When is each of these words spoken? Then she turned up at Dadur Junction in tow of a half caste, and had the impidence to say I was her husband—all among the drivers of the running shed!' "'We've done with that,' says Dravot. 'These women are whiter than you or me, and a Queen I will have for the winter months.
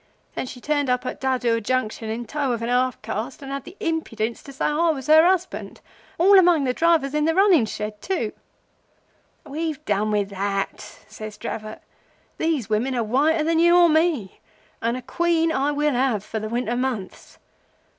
Then 0.33 0.47
she 0.47 0.59
turned 0.59 0.89
up 0.89 1.05
at 1.05 1.21
Dadur 1.21 1.61
Junction 1.61 2.09
in 2.09 2.25
tow 2.25 2.53
of 2.53 2.63
a 2.63 2.67
half 2.67 2.99
caste, 3.03 3.43
and 3.43 3.51
had 3.51 3.65
the 3.65 3.77
impidence 3.79 4.41
to 4.41 4.51
say 4.51 4.65
I 4.65 4.89
was 4.89 5.05
her 5.05 5.23
husband—all 5.23 6.39
among 6.39 6.63
the 6.63 6.73
drivers 6.73 7.13
of 7.13 7.23
the 7.23 7.35
running 7.35 7.65
shed!' 7.65 8.33
"'We've 9.45 9.85
done 9.85 10.09
with 10.09 10.29
that,' 10.31 11.05
says 11.07 11.37
Dravot. 11.37 11.83
'These 12.39 12.67
women 12.67 12.95
are 12.95 13.03
whiter 13.03 13.43
than 13.43 13.59
you 13.59 13.77
or 13.77 13.89
me, 13.89 14.39
and 14.81 14.97
a 14.97 15.03
Queen 15.03 15.51
I 15.51 15.71
will 15.71 15.93
have 15.93 16.23
for 16.23 16.39
the 16.39 16.49
winter 16.49 16.75
months. 16.75 17.37